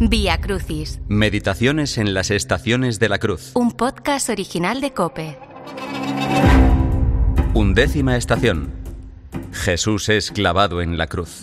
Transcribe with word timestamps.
Vía 0.00 0.40
Crucis, 0.40 1.00
Meditaciones 1.08 1.98
en 1.98 2.14
las 2.14 2.30
estaciones 2.30 2.98
de 2.98 3.08
la 3.08 3.18
cruz. 3.18 3.50
un 3.54 3.72
podcast 3.72 4.28
original 4.28 4.80
de 4.80 4.92
Cope. 4.92 5.36
Undécima 7.54 8.16
estación. 8.16 8.70
Jesús 9.52 10.08
es 10.08 10.30
clavado 10.30 10.80
en 10.82 10.96
la 10.96 11.08
cruz. 11.08 11.40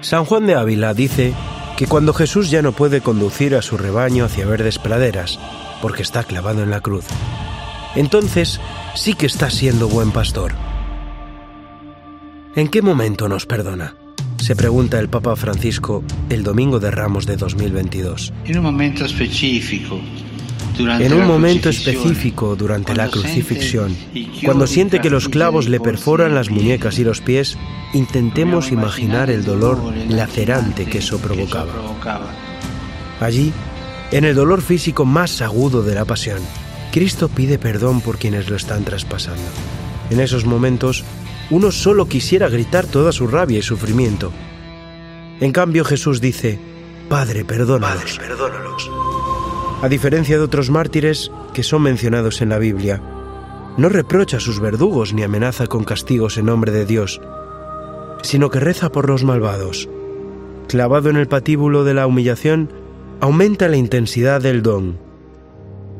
San 0.00 0.24
Juan 0.24 0.46
de 0.46 0.54
Ávila 0.54 0.92
dice 0.94 1.32
que 1.76 1.86
cuando 1.86 2.12
Jesús 2.12 2.50
ya 2.50 2.60
no 2.62 2.72
puede 2.72 3.00
conducir 3.00 3.54
a 3.54 3.62
su 3.62 3.76
rebaño 3.78 4.24
hacia 4.24 4.46
verdes 4.46 4.78
praderas, 4.78 5.38
porque 5.80 6.02
está 6.02 6.24
clavado 6.24 6.62
en 6.62 6.70
la 6.70 6.80
cruz, 6.80 7.04
entonces 7.94 8.60
sí 8.94 9.14
que 9.14 9.26
está 9.26 9.48
siendo 9.50 9.88
buen 9.88 10.10
pastor. 10.10 10.52
¿En 12.56 12.68
qué 12.68 12.82
momento 12.82 13.28
nos 13.28 13.46
perdona? 13.46 13.96
Se 14.36 14.54
pregunta 14.54 15.00
el 15.00 15.08
Papa 15.08 15.34
Francisco 15.34 16.04
el 16.30 16.44
domingo 16.44 16.78
de 16.78 16.92
Ramos 16.92 17.26
de 17.26 17.36
2022. 17.36 18.32
In 18.46 18.58
un 18.58 18.62
momento 18.62 19.08
specifico. 19.08 20.00
durante 20.78 21.04
En 21.04 21.14
un 21.14 21.26
momento 21.26 21.68
específico 21.68 22.54
durante 22.54 22.94
la 22.94 23.08
crucifixión, 23.08 23.96
cuando 24.44 24.68
siente 24.68 25.00
que 25.00 25.10
los 25.10 25.28
clavos 25.28 25.68
le 25.68 25.80
perforan 25.80 26.36
las 26.36 26.48
muñecas 26.48 27.00
y 27.00 27.04
los 27.04 27.20
pies, 27.20 27.58
intentemos 27.92 28.70
imaginar 28.70 29.30
el 29.30 29.44
dolor 29.44 29.82
lacerante 30.08 30.84
que 30.84 30.98
eso 30.98 31.18
provocaba. 31.18 31.72
Allí, 33.18 33.52
en 34.12 34.24
el 34.24 34.36
dolor 34.36 34.62
físico 34.62 35.04
más 35.04 35.42
agudo 35.42 35.82
de 35.82 35.96
la 35.96 36.04
pasión, 36.04 36.38
Cristo 36.92 37.28
pide 37.28 37.58
perdón 37.58 38.00
por 38.00 38.16
quienes 38.16 38.48
lo 38.48 38.54
están 38.54 38.84
traspasando. 38.84 39.42
En 40.10 40.20
esos 40.20 40.44
momentos, 40.44 41.04
uno 41.50 41.70
solo 41.70 42.06
quisiera 42.06 42.48
gritar 42.48 42.86
toda 42.86 43.12
su 43.12 43.26
rabia 43.26 43.58
y 43.58 43.62
sufrimiento. 43.62 44.32
En 45.40 45.52
cambio, 45.52 45.84
Jesús 45.84 46.20
dice, 46.20 46.58
Padre, 47.08 47.44
perdónalos. 47.44 48.18
A 49.82 49.88
diferencia 49.88 50.38
de 50.38 50.44
otros 50.44 50.70
mártires 50.70 51.30
que 51.52 51.62
son 51.62 51.82
mencionados 51.82 52.40
en 52.40 52.48
la 52.48 52.58
Biblia, 52.58 53.02
no 53.76 53.88
reprocha 53.88 54.38
a 54.38 54.40
sus 54.40 54.60
verdugos 54.60 55.12
ni 55.12 55.22
amenaza 55.22 55.66
con 55.66 55.84
castigos 55.84 56.38
en 56.38 56.46
nombre 56.46 56.72
de 56.72 56.86
Dios, 56.86 57.20
sino 58.22 58.48
que 58.50 58.60
reza 58.60 58.90
por 58.90 59.08
los 59.08 59.24
malvados. 59.24 59.88
Clavado 60.68 61.10
en 61.10 61.16
el 61.16 61.28
patíbulo 61.28 61.84
de 61.84 61.94
la 61.94 62.06
humillación, 62.06 62.72
aumenta 63.20 63.68
la 63.68 63.76
intensidad 63.76 64.40
del 64.40 64.62
don, 64.62 64.98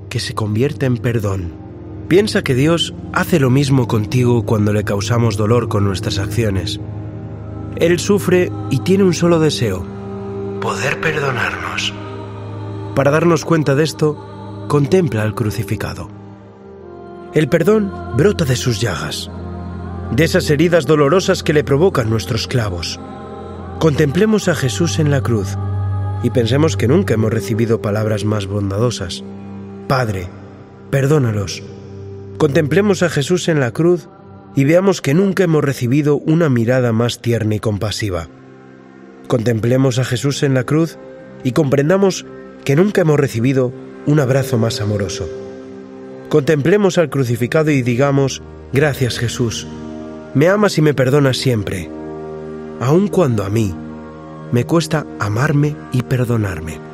que 0.09 0.21
se 0.21 0.35
convierte 0.35 0.87
en 0.87 0.97
perdón. 0.97 1.64
Piensa 2.09 2.43
que 2.43 2.55
Dios 2.55 2.95
hace 3.13 3.41
lo 3.41 3.49
mismo 3.49 3.89
contigo 3.89 4.45
cuando 4.45 4.73
le 4.73 4.85
causamos 4.85 5.37
dolor 5.37 5.69
con 5.69 5.85
nuestras 5.85 6.19
acciones. 6.19 6.79
Él 7.77 7.99
sufre 7.99 8.53
y 8.71 8.81
tiene 8.81 9.05
un 9.05 9.15
solo 9.15 9.41
deseo, 9.41 9.85
poder 10.61 11.01
perdonarnos. 11.01 11.95
Para 12.95 13.11
darnos 13.11 13.45
cuenta 13.45 13.75
de 13.75 13.85
esto, 13.85 14.67
contempla 14.69 15.23
al 15.23 15.35
crucificado. 15.35 16.09
El 17.33 17.49
perdón 17.49 17.91
brota 18.17 18.45
de 18.45 18.57
sus 18.57 18.81
llagas, 18.81 19.31
de 20.13 20.25
esas 20.25 20.49
heridas 20.51 20.87
dolorosas 20.87 21.43
que 21.43 21.55
le 21.55 21.65
provocan 21.65 22.11
nuestros 22.11 22.47
clavos. 22.47 23.01
Contemplemos 23.81 24.49
a 24.49 24.55
Jesús 24.55 24.99
en 24.99 25.11
la 25.11 25.23
cruz 25.23 25.57
y 26.23 26.31
pensemos 26.31 26.77
que 26.77 26.87
nunca 26.87 27.15
hemos 27.15 27.33
recibido 27.33 27.83
palabras 27.83 28.25
más 28.25 28.47
bondadosas. 28.47 29.25
Padre, 29.89 30.29
perdónalos. 30.91 31.63
Contemplemos 32.45 33.03
a 33.03 33.09
Jesús 33.09 33.49
en 33.49 33.59
la 33.59 33.71
cruz 33.71 34.11
y 34.55 34.65
veamos 34.65 35.01
que 35.01 35.15
nunca 35.15 35.45
hemos 35.45 35.65
recibido 35.65 36.17
una 36.17 36.51
mirada 36.51 36.93
más 36.93 37.23
tierna 37.23 37.55
y 37.55 37.59
compasiva. 37.59 38.29
Contemplemos 39.29 39.99
a 39.99 40.05
Jesús 40.05 40.43
en 40.43 40.53
la 40.53 40.65
cruz 40.65 40.99
y 41.43 41.53
comprendamos 41.53 42.27
que 42.63 42.77
nunca 42.77 43.01
hemos 43.01 43.19
recibido 43.19 43.73
un 44.05 44.21
abrazo 44.21 44.59
más 44.59 44.83
amoroso. 44.83 45.27
Contemplemos 46.29 46.99
al 46.99 47.09
crucificado 47.09 47.71
y 47.71 47.81
digamos, 47.81 48.43
gracias 48.75 49.19
Jesús, 49.19 49.67
me 50.35 50.49
amas 50.49 50.77
y 50.77 50.83
me 50.83 50.93
perdonas 50.93 51.39
siempre, 51.39 51.89
aun 52.79 53.09
cuando 53.09 53.45
a 53.45 53.49
mí 53.49 53.75
me 54.53 54.67
cuesta 54.67 55.07
amarme 55.19 55.77
y 55.93 56.03
perdonarme. 56.03 56.94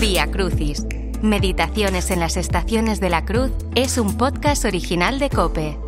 Vía 0.00 0.26
Crucis, 0.30 0.84
Meditaciones 1.22 2.10
en 2.10 2.20
las 2.20 2.36
estaciones 2.36 3.00
de 3.00 3.08
la 3.08 3.24
cruz 3.24 3.50
es 3.74 3.96
un 3.96 4.18
podcast 4.18 4.66
original 4.66 5.18
de 5.18 5.30
Cope. 5.30 5.85